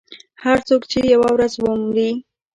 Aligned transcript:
•هر 0.43 0.57
څوک 0.67 0.81
چې 0.91 0.99
یوه 1.13 1.29
ورځ 1.35 1.53
مري. 1.63 2.11